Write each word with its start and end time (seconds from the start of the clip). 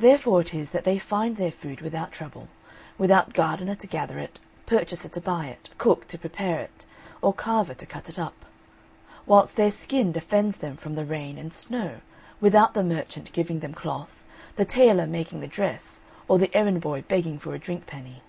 Therefore 0.00 0.40
it 0.40 0.52
is 0.54 0.70
that 0.70 0.82
they 0.82 0.98
find 0.98 1.36
their 1.36 1.52
food 1.52 1.82
without 1.82 2.10
trouble, 2.10 2.48
without 2.98 3.32
gardener 3.32 3.76
to 3.76 3.86
gather 3.86 4.18
it, 4.18 4.40
purchaser 4.66 5.08
to 5.10 5.20
buy 5.20 5.46
it, 5.46 5.70
cook 5.78 6.08
to 6.08 6.18
prepare 6.18 6.58
it, 6.58 6.84
or 7.20 7.32
carver 7.32 7.72
to 7.74 7.86
cut 7.86 8.08
it 8.08 8.18
up; 8.18 8.44
whilst 9.24 9.54
their 9.54 9.70
skin 9.70 10.10
defends 10.10 10.56
them 10.56 10.76
from 10.76 10.96
the 10.96 11.04
rain 11.04 11.38
and 11.38 11.54
snow, 11.54 12.00
without 12.40 12.74
the 12.74 12.82
merchant 12.82 13.32
giving 13.32 13.60
them 13.60 13.72
cloth, 13.72 14.24
the 14.56 14.64
tailor 14.64 15.06
making 15.06 15.38
the 15.38 15.46
dress, 15.46 16.00
or 16.26 16.40
the 16.40 16.52
errand 16.56 16.80
boy 16.80 17.02
begging 17.06 17.38
for 17.38 17.54
a 17.54 17.58
drink 17.60 17.86
penny. 17.86 18.20